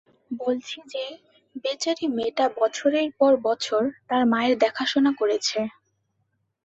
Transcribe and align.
বলছি 0.31 0.77
যে, 0.93 1.05
বেচারি 1.55 2.05
মেয়েটা 2.15 2.45
বছরের 2.59 3.07
পর 3.19 3.33
বছর 3.47 3.81
তার 4.09 4.23
মায়ের 4.31 4.55
দেখাশোনা 4.63 5.11
করেছে। 5.19 5.59